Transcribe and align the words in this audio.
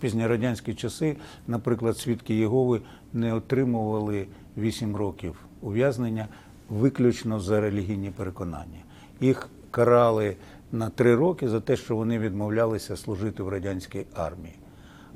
пізньорадянські 0.00 0.74
часи, 0.74 1.16
наприклад, 1.46 1.98
свідки 1.98 2.34
Єгови 2.34 2.80
не 3.12 3.34
отримували 3.34 4.26
8 4.56 4.96
років 4.96 5.36
ув'язнення 5.60 6.28
виключно 6.68 7.40
за 7.40 7.60
релігійні 7.60 8.10
переконання. 8.10 8.82
Їх 9.20 9.48
карали 9.70 10.36
на 10.72 10.90
3 10.90 11.14
роки 11.14 11.48
за 11.48 11.60
те, 11.60 11.76
що 11.76 11.96
вони 11.96 12.18
відмовлялися 12.18 12.96
служити 12.96 13.42
в 13.42 13.48
радянській 13.48 14.06
армії. 14.14 14.54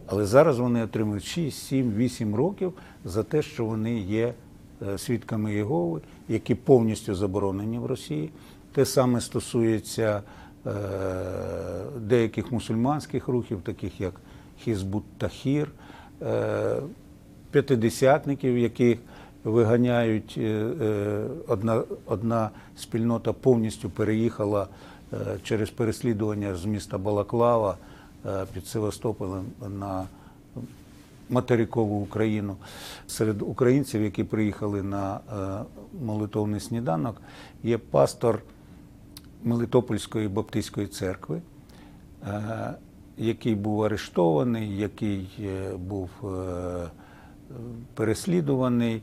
Але 0.07 0.25
зараз 0.25 0.59
вони 0.59 0.85
отримують 0.85 1.25
6, 1.25 1.67
7, 1.67 1.95
8 1.95 2.35
років 2.35 2.73
за 3.05 3.23
те, 3.23 3.43
що 3.43 3.65
вони 3.65 3.99
є 3.99 4.35
е, 4.83 4.99
свідками 4.99 5.55
Єгови, 5.55 6.01
які 6.29 6.55
повністю 6.55 7.15
заборонені 7.15 7.79
в 7.79 7.87
Росії. 7.87 8.31
Те 8.73 8.85
саме 8.85 9.21
стосується 9.21 10.23
е, 10.67 10.71
деяких 12.01 12.53
мусульманських 12.53 13.29
рухів, 13.29 13.61
таких 13.63 14.01
як 14.01 14.21
Хізбут 14.65 15.05
Тахір, 15.19 15.71
е, 16.23 16.77
п'ятидесятників, 17.51 18.59
яких 18.59 18.99
виганяють. 19.45 20.35
е, 20.39 20.43
е, 20.81 21.27
Одна, 21.49 21.83
одна 22.07 22.51
спільнота 22.77 23.33
повністю 23.33 23.91
переїхала 23.91 24.67
через 25.43 25.71
переслідування 25.71 26.55
з 26.55 26.65
міста 26.65 26.99
Балаклава 26.99 27.77
під 28.55 28.67
Севастополем 28.67 29.45
на 29.79 30.07
материкову 31.31 32.01
Україну. 32.01 32.57
Серед 33.07 33.43
українців, 33.43 34.03
які 34.03 34.25
приїхали 34.25 34.83
на 34.83 35.21
молитовний 36.03 36.61
сніданок, 36.61 37.21
є 37.63 37.79
пастор 37.79 38.43
Мелитопольської 39.43 40.29
Баптистської 40.29 40.87
церкви, 40.87 41.43
який 43.19 43.55
був 43.55 43.83
арештований, 43.83 44.77
який 44.77 45.29
е, 45.41 45.77
був 45.77 46.11
е, 46.25 46.91
переслідуваний, 47.95 49.03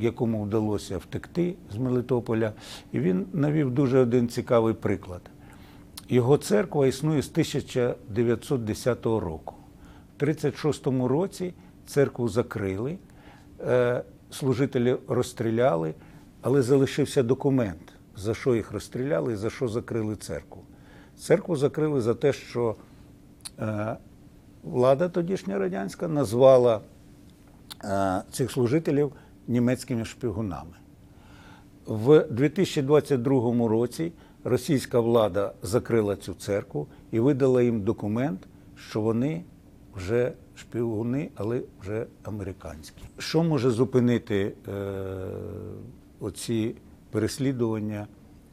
якому 0.00 0.42
вдалося 0.42 0.98
втекти 0.98 1.54
з 1.72 1.76
Мелитополя. 1.76 2.52
І 2.92 3.00
він 3.00 3.26
навів 3.32 3.70
дуже 3.70 3.98
один 3.98 4.28
цікавий 4.28 4.74
приклад. 4.74 5.20
Його 6.08 6.38
церква 6.38 6.86
існує 6.86 7.22
з 7.22 7.30
1910 7.30 9.06
року. 9.06 9.54
В 10.18 10.22
1936 10.22 10.86
році 10.86 11.54
церкву 11.86 12.28
закрили, 12.28 12.98
е, 13.60 14.02
служителі 14.30 14.96
розстріляли, 15.08 15.94
але 16.42 16.62
залишився 16.62 17.22
документ, 17.22 17.92
за 18.16 18.34
що 18.34 18.54
їх 18.54 18.72
розстріляли 18.72 19.32
і 19.32 19.36
за 19.36 19.50
що 19.50 19.68
закрили 19.68 20.16
церкву. 20.16 20.62
Церкву 21.18 21.56
закрили 21.56 22.00
за 22.00 22.14
те, 22.14 22.32
що 22.32 22.76
влада 24.62 25.08
тодішня 25.08 25.58
радянська 25.58 26.08
назвала 26.08 26.80
е, 27.84 28.22
цих 28.30 28.50
служителів 28.50 29.12
німецькими 29.48 30.04
шпигунами. 30.04 30.76
В 31.86 32.26
2022 32.30 33.68
році 33.68 34.12
російська 34.44 35.00
влада 35.00 35.52
закрила 35.62 36.16
цю 36.16 36.34
церкву 36.34 36.86
і 37.10 37.20
видала 37.20 37.62
їм 37.62 37.82
документ, 37.82 38.40
що 38.76 39.00
вони 39.00 39.44
вже 39.94 40.32
шпигуни, 40.54 41.30
але 41.34 41.62
вже 41.80 42.06
американські. 42.22 43.02
Що 43.18 43.42
може 43.42 43.70
зупинити 43.70 44.52
е, 44.68 44.72
оці 46.20 46.74
переслідування 47.10 48.06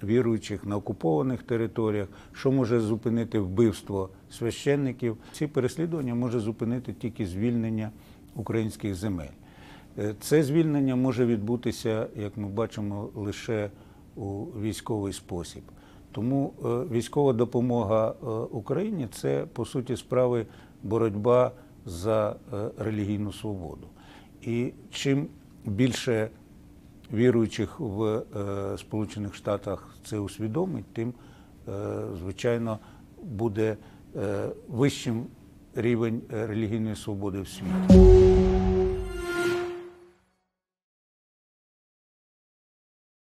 віруючих 0.04 0.66
на 0.66 0.76
окупованих 0.76 1.44
територіях? 1.44 2.08
Що 2.34 2.52
може 2.52 2.80
зупинити 2.80 3.40
вбивство 3.40 4.10
священників? 4.32 5.18
Ці 5.32 5.48
переслідування 5.48 6.16
може 6.16 6.40
зупинити 6.40 6.94
тільки 6.94 7.26
звільнення 7.26 7.92
українських 8.36 8.96
земель. 8.96 9.34
Е, 10.00 10.16
Це 10.20 10.44
звільнення 10.44 10.96
може 10.96 11.26
відбутися, 11.26 12.08
як 12.16 12.38
ми 12.38 12.48
бачимо, 12.48 13.10
лише 13.16 13.70
у 14.16 14.46
військовий 14.62 15.14
спосіб. 15.14 15.64
Тому 16.12 16.54
е, 16.66 16.68
військова 16.68 17.34
допомога 17.34 18.10
е, 18.10 18.26
Україні 18.52 19.08
це 19.12 19.46
по 19.54 19.66
суті 19.66 19.98
справи 19.98 20.46
боротьба 20.84 21.52
за 21.86 22.36
релігійну 22.78 23.34
свободу. 23.34 23.88
І 24.42 24.74
чим 24.92 25.28
більше 25.66 26.30
віруючих 27.14 27.80
в 27.80 28.04
е, 28.04 28.78
Сполучених 28.78 29.36
Штатах 29.36 29.96
це 30.06 30.20
усвідомить, 30.20 30.86
тим, 30.94 31.14
е, 31.68 31.72
звичайно, 32.20 32.80
буде 33.24 33.78
е, 34.16 34.50
вищим 34.68 35.26
рівень 35.76 36.22
релігійної 36.30 36.96
свободи 36.96 37.42
в 37.42 37.48
світі. 37.48 38.83